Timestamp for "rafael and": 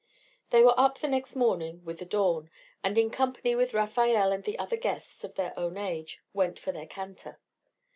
3.75-4.43